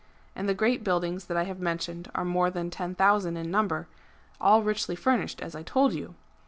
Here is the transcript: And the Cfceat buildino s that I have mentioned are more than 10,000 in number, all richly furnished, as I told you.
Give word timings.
And 0.35 0.49
the 0.49 0.55
Cfceat 0.55 0.81
buildino 0.81 1.17
s 1.17 1.25
that 1.25 1.37
I 1.37 1.43
have 1.43 1.59
mentioned 1.59 2.09
are 2.15 2.25
more 2.25 2.49
than 2.49 2.71
10,000 2.71 3.37
in 3.37 3.51
number, 3.51 3.87
all 4.41 4.63
richly 4.63 4.95
furnished, 4.95 5.41
as 5.41 5.53
I 5.53 5.61
told 5.61 5.93
you. 5.93 6.15